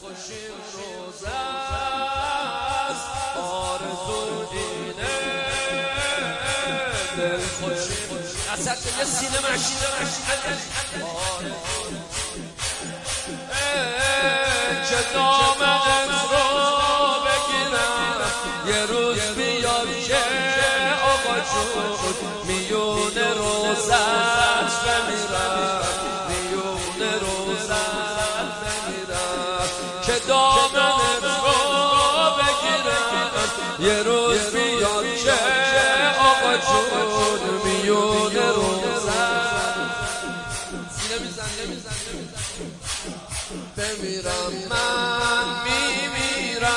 [0.00, 3.06] خوشی روزه است.
[3.36, 5.18] آرزو اینه.
[7.16, 7.98] دل خوشی.
[8.52, 11.02] اصلا یه سینه مشینه چه
[43.88, 46.68] بمیرم من میمیرم.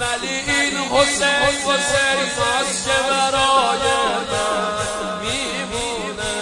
[0.00, 1.28] ولی این حسین
[1.66, 3.86] حسین هاست که برای
[4.30, 6.34] من میمونه.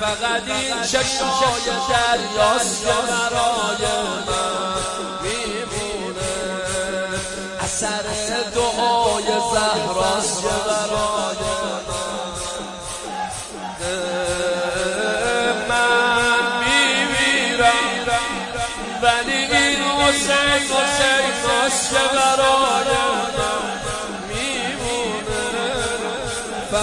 [0.00, 3.84] فقط این چشای دریاست که برای
[4.26, 4.82] من
[5.22, 6.34] میمونه.
[7.60, 8.02] اثر
[8.54, 11.15] دعای زهراست که برای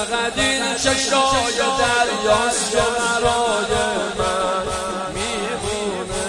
[0.04, 3.73] فقط این چشای دریاست که برای
[4.20, 4.66] من
[5.14, 6.28] میمونه.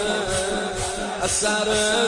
[1.22, 1.64] اثر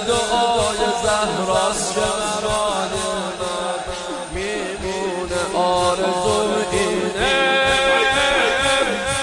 [0.07, 2.95] دعای زهراست که برای
[3.41, 3.79] من
[4.35, 5.57] میمونه.
[5.57, 6.39] آرزو
[6.73, 7.37] اینه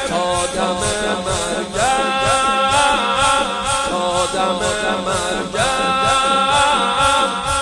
[0.09, 0.77] تا دم
[1.25, 2.03] مرگم
[4.33, 4.59] دم
[5.05, 5.83] مرگم.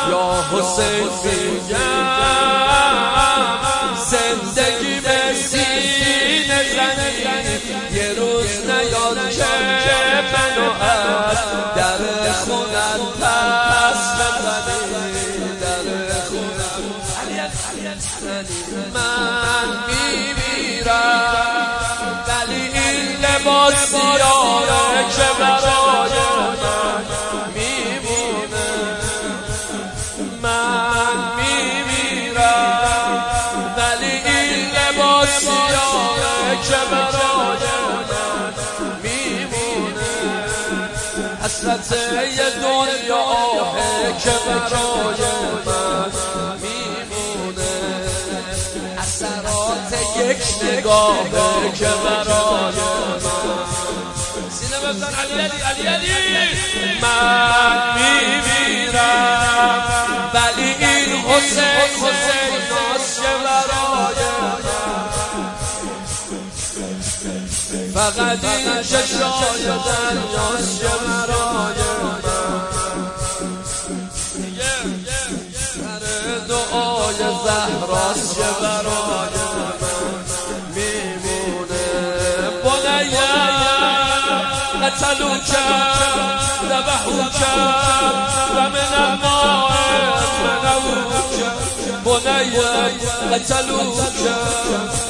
[0.10, 1.10] یا حسین
[41.62, 45.22] حسرت دنیا آهه که برای
[45.66, 46.12] من
[46.62, 47.74] میمونه.
[48.98, 53.62] اثرات یک نگاهه که برای من.
[54.50, 57.00] سینه بزن علی علی علی.
[57.02, 59.12] من میمیرم
[60.34, 61.91] ولی این حسین
[68.02, 72.22] فقط این چشای دریاست که برای من
[75.54, 76.04] سر
[76.48, 79.01] دعای زهراست که برای
[92.26, 94.00] بني قتلوك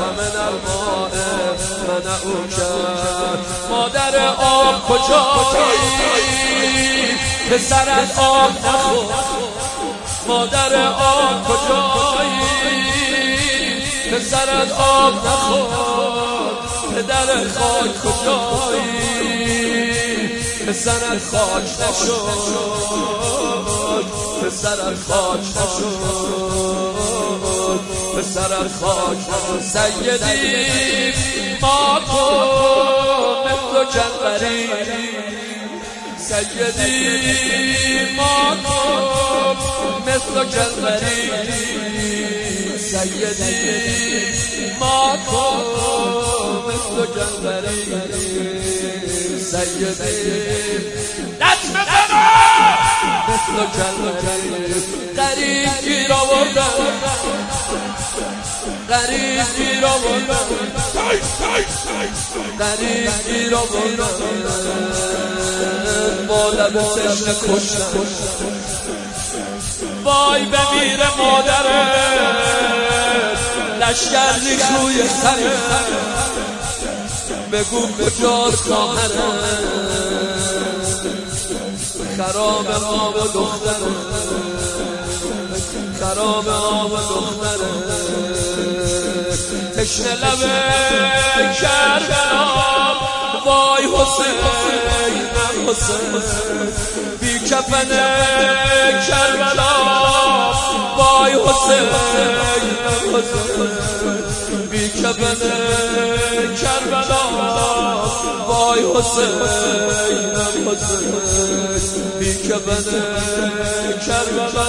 [0.00, 1.30] ومن الماء
[1.88, 2.56] منعوك
[3.70, 5.90] مادر آب کجایی؟
[7.50, 9.14] پسرت آب نخور.
[10.28, 12.40] مادر آب کجایی؟
[14.12, 16.09] پسرت آب نخور.
[17.00, 19.60] پدر خاک کجایی
[20.66, 22.20] پسرت خاک نشد
[24.42, 26.00] پسرت خاک نشد
[28.18, 31.12] پسرت خاک نشد سیدی
[31.62, 34.60] ما کن مثل جنبری
[36.18, 37.60] سيدي
[38.16, 39.56] ماكم
[40.06, 40.36] مثل
[46.66, 47.84] مثل جلبري
[49.38, 49.90] سيدي
[51.40, 51.76] نجم
[53.28, 54.74] مثل جلبري
[55.16, 56.78] قريب گیر آوردن
[58.88, 60.48] قریب گیر آوردن
[62.58, 64.40] قریب گیر آوردن
[66.28, 66.76] با لب
[67.48, 68.06] کشتن
[70.04, 72.79] وای بمیره مادره
[73.80, 75.52] لشگر ریخوی سره
[77.52, 79.30] بگو کجاست خواهره
[82.16, 84.20] خراب ما و دختره
[86.00, 87.70] خراب آب دختره
[89.76, 90.40] تشن لب
[91.60, 92.46] کربلا.
[93.44, 94.36] وای حسین
[95.68, 96.00] حسین.
[97.20, 97.88] بی کفن
[99.08, 99.72] کربلا.
[100.96, 101.88] وای حسین
[104.70, 105.40] بی کفن
[106.60, 107.22] کربلا.
[108.48, 109.34] وای حسین
[110.66, 111.10] حسین
[112.18, 112.84] بی کفن
[114.06, 114.68] کربلا.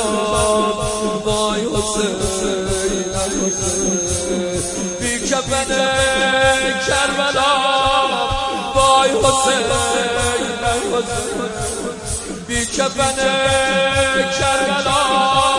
[1.25, 2.15] وای حسین
[4.99, 5.71] بی کفن
[6.87, 7.51] کربلا.
[8.75, 9.67] وای حسین
[12.47, 13.17] بی کفن
[14.39, 15.50] کربلا.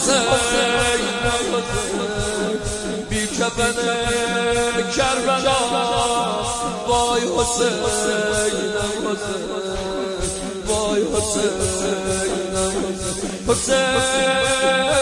[0.00, 1.02] حسین
[3.08, 3.74] بی کفن
[4.96, 5.60] کربلا
[6.88, 7.78] وای حسین
[10.66, 11.52] وای حسین
[13.48, 15.01] حسین.